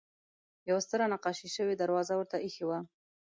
[0.69, 2.79] یوه ستره نقاشي شوې دروازه ورته اېښې وه.